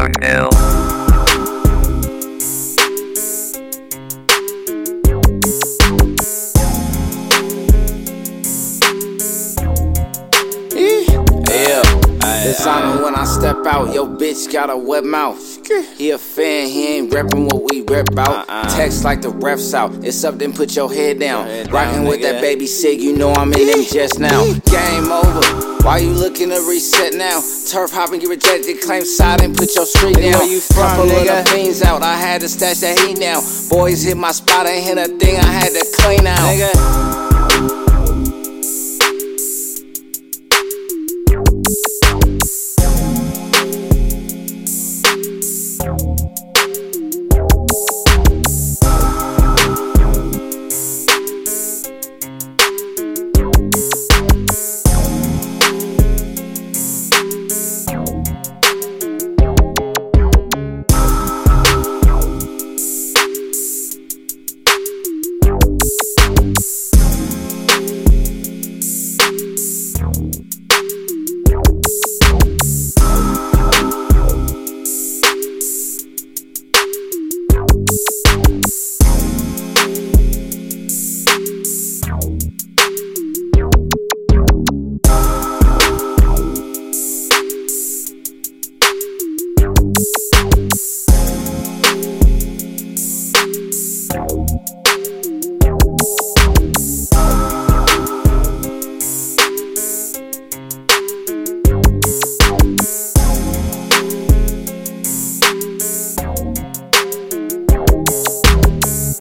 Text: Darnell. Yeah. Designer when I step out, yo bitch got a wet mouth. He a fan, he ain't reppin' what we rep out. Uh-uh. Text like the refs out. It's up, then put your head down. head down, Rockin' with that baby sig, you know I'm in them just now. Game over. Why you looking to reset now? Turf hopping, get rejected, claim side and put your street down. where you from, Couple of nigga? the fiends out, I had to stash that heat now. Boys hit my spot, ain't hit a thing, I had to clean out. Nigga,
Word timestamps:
Darnell. 0.00 0.48
Yeah. 11.46 11.82
Designer 12.42 13.04
when 13.04 13.14
I 13.14 13.24
step 13.24 13.56
out, 13.66 13.92
yo 13.92 14.06
bitch 14.06 14.50
got 14.50 14.70
a 14.70 14.76
wet 14.76 15.04
mouth. 15.04 15.59
He 15.70 16.10
a 16.10 16.18
fan, 16.18 16.66
he 16.66 16.96
ain't 16.96 17.12
reppin' 17.12 17.44
what 17.44 17.70
we 17.70 17.82
rep 17.82 18.08
out. 18.18 18.48
Uh-uh. 18.48 18.68
Text 18.76 19.04
like 19.04 19.22
the 19.22 19.28
refs 19.30 19.72
out. 19.72 19.92
It's 20.04 20.24
up, 20.24 20.36
then 20.38 20.52
put 20.52 20.74
your 20.74 20.92
head 20.92 21.20
down. 21.20 21.46
head 21.46 21.66
down, 21.66 21.74
Rockin' 21.74 22.04
with 22.04 22.22
that 22.22 22.40
baby 22.40 22.66
sig, 22.66 23.00
you 23.00 23.16
know 23.16 23.32
I'm 23.32 23.52
in 23.52 23.68
them 23.68 23.84
just 23.84 24.18
now. 24.18 24.42
Game 24.66 25.12
over. 25.12 25.68
Why 25.84 25.98
you 25.98 26.10
looking 26.10 26.48
to 26.50 26.56
reset 26.68 27.14
now? 27.14 27.40
Turf 27.70 27.92
hopping, 27.92 28.18
get 28.20 28.28
rejected, 28.28 28.80
claim 28.82 29.04
side 29.04 29.42
and 29.42 29.56
put 29.56 29.74
your 29.76 29.86
street 29.86 30.16
down. 30.16 30.32
where 30.40 30.48
you 30.50 30.60
from, 30.60 30.76
Couple 30.76 31.04
of 31.04 31.10
nigga? 31.10 31.44
the 31.44 31.50
fiends 31.50 31.82
out, 31.82 32.02
I 32.02 32.16
had 32.16 32.40
to 32.42 32.48
stash 32.48 32.78
that 32.80 32.98
heat 32.98 33.18
now. 33.18 33.40
Boys 33.70 34.02
hit 34.02 34.16
my 34.16 34.32
spot, 34.32 34.66
ain't 34.66 34.84
hit 34.84 34.98
a 34.98 35.08
thing, 35.18 35.36
I 35.38 35.46
had 35.46 35.70
to 35.70 35.86
clean 36.02 36.26
out. 36.26 36.38
Nigga, 36.38 36.99